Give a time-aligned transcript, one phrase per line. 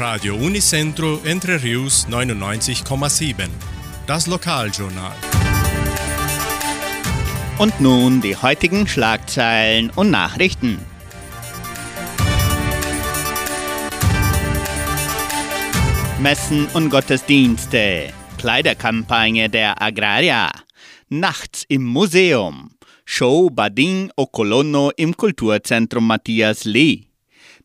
[0.00, 3.50] Radio Unicentro Entre Rius 99,7.
[4.06, 5.12] Das Lokaljournal.
[7.58, 10.78] Und nun die heutigen Schlagzeilen und Nachrichten.
[16.18, 18.14] Messen und Gottesdienste.
[18.38, 20.50] Kleiderkampagne der Agraria.
[21.10, 22.70] Nachts im Museum.
[23.04, 27.09] Show Badin o Colono im Kulturzentrum Matthias Lee.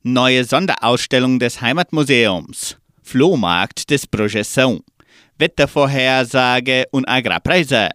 [0.07, 2.77] Neue Sonderausstellung des Heimatmuseums.
[3.01, 4.81] Flohmarkt des Projeção.
[5.39, 7.89] Wettervorhersage und Agrarpreise.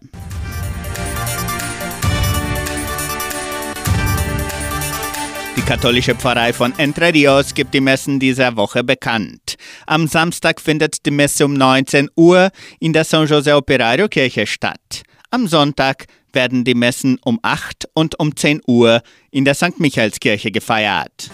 [5.55, 9.55] Die katholische Pfarrei von Entre Rios gibt die Messen dieser Woche bekannt.
[9.87, 12.49] Am Samstag findet die Messe um 19 Uhr
[12.81, 15.03] in der San José Operario Kirche statt.
[15.29, 19.01] Am Sonntag werden die Messen um 8 und um 10 Uhr
[19.31, 19.79] in der St.
[19.79, 21.31] Michaelskirche gefeiert.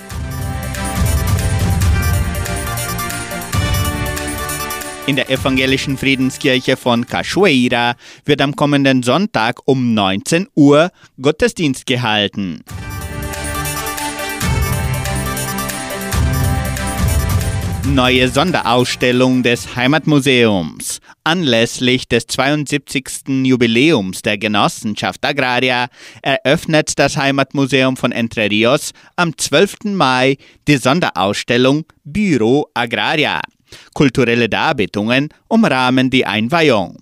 [5.07, 10.91] In der evangelischen Friedenskirche von Cachoeira wird am kommenden Sonntag um 19 Uhr
[11.21, 12.61] Gottesdienst gehalten.
[17.85, 20.99] Neue Sonderausstellung des Heimatmuseums.
[21.23, 23.45] Anlässlich des 72.
[23.45, 25.87] Jubiläums der Genossenschaft Agraria
[26.21, 29.85] eröffnet das Heimatmuseum von Entre Rios am 12.
[29.85, 30.35] Mai
[30.67, 33.39] die Sonderausstellung Büro Agraria.
[33.93, 36.97] Kulturelle Darbietungen umrahmen die Einweihung.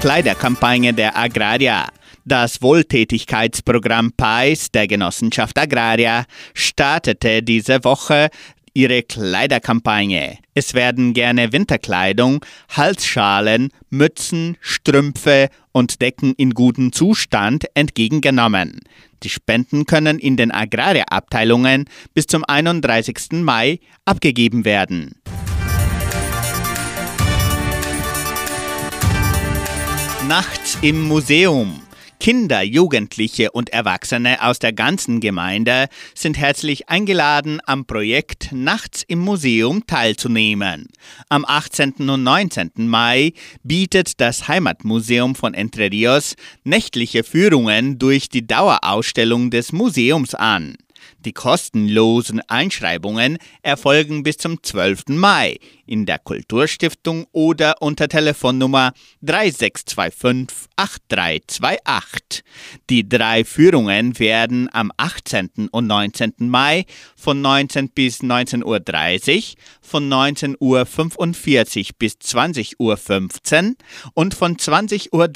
[0.00, 1.88] Kleiderkampagne der Agraria.
[2.24, 6.24] Das Wohltätigkeitsprogramm PAIS der Genossenschaft Agraria
[6.54, 8.30] startete diese Woche
[8.74, 10.38] ihre Kleiderkampagne.
[10.54, 18.80] Es werden gerne Winterkleidung, Halsschalen, Mützen, Strümpfe und Decken in gutem Zustand entgegengenommen.
[19.22, 23.42] Die Spenden können in den Agrarabteilungen bis zum 31.
[23.42, 25.16] Mai abgegeben werden.
[30.26, 31.82] Nachts im Museum.
[32.20, 39.20] Kinder, Jugendliche und Erwachsene aus der ganzen Gemeinde sind herzlich eingeladen, am Projekt Nachts im
[39.20, 40.88] Museum teilzunehmen.
[41.30, 42.10] Am 18.
[42.10, 42.72] und 19.
[42.76, 43.32] Mai
[43.62, 50.76] bietet das Heimatmuseum von Entre Rios nächtliche Führungen durch die Dauerausstellung des Museums an.
[51.24, 55.08] Die kostenlosen Einschreibungen erfolgen bis zum 12.
[55.08, 62.42] Mai in der Kulturstiftung oder unter Telefonnummer 3625 8328.
[62.88, 65.68] Die drei Führungen werden am 18.
[65.70, 66.34] und 19.
[66.38, 66.86] Mai
[67.16, 73.74] von 19 bis 19.30 Uhr, von 19.45 Uhr bis 20.15 Uhr
[74.14, 75.28] und von 20.30 Uhr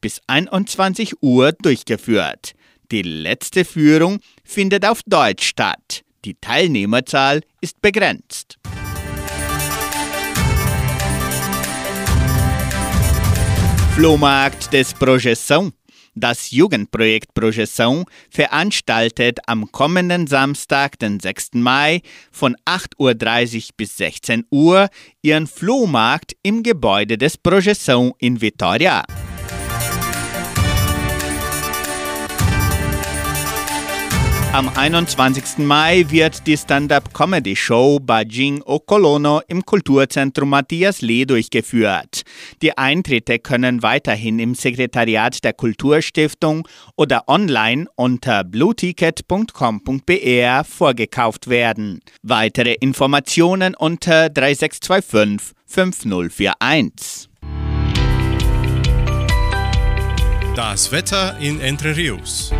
[0.00, 2.54] bis 21 Uhr durchgeführt.
[2.90, 6.02] Die letzte Führung findet auf Deutsch statt.
[6.24, 8.58] Die Teilnehmerzahl ist begrenzt.
[13.94, 15.72] Flohmarkt des Projeção.
[16.16, 21.50] Das Jugendprojekt Projeção veranstaltet am kommenden Samstag, den 6.
[21.54, 22.02] Mai,
[22.32, 24.88] von 8.30 Uhr bis 16 Uhr
[25.22, 29.04] ihren Flohmarkt im Gebäude des Projeção in Vitória.
[34.52, 35.58] Am 21.
[35.58, 42.22] Mai wird die Stand-up-Comedy-Show Bajing o Colono im Kulturzentrum Matthias Lee durchgeführt.
[42.60, 46.66] Die Eintritte können weiterhin im Sekretariat der Kulturstiftung
[46.96, 52.00] oder online unter blueticket.com.br vorgekauft werden.
[52.22, 57.30] Weitere Informationen unter 3625 5041.
[60.56, 62.52] Das Wetter in Entre Rios.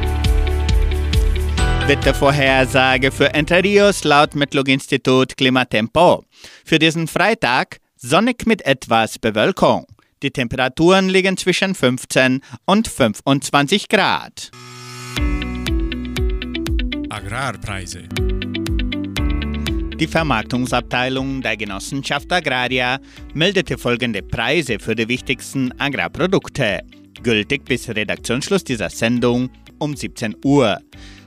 [1.90, 6.22] Wettervorhersage für Entre Rios laut Metlog-Institut Klimatempo.
[6.64, 9.86] Für diesen Freitag sonnig mit etwas Bewölkung.
[10.22, 14.52] Die Temperaturen liegen zwischen 15 und 25 Grad.
[17.08, 18.04] Agrarpreise.
[19.98, 23.00] Die Vermarktungsabteilung der Genossenschaft Agraria
[23.34, 26.82] meldete folgende Preise für die wichtigsten Agrarprodukte,
[27.24, 29.50] gültig bis Redaktionsschluss dieser Sendung
[29.80, 30.78] um 17 Uhr.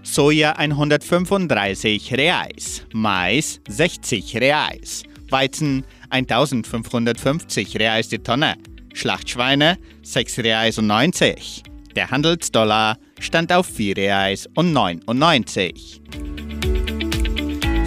[0.04, 8.56] Soja 135 Reais, Mais 60 Reais, Weizen 1550 Reais die Tonne,
[8.94, 11.64] Schlachtschweine 6 Reais und 90.
[11.96, 16.02] Der Handelsdollar stand auf 4 Reais und 99.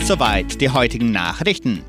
[0.03, 1.85] Soweit die heutigen Nachrichten.